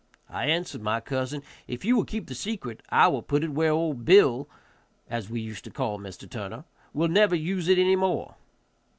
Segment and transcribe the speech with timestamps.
[0.29, 3.69] I answered my cousin, "If you will keep the secret I will put it where
[3.69, 4.49] old Bill,
[5.07, 6.27] as we used to call Mr.
[6.27, 8.33] Turner, will never use it any more."